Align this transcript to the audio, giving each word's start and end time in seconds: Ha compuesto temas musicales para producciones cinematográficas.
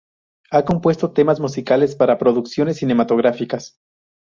Ha 0.49 0.65
compuesto 0.65 1.11
temas 1.11 1.39
musicales 1.39 1.95
para 1.95 2.17
producciones 2.17 2.77
cinematográficas. 2.77 3.77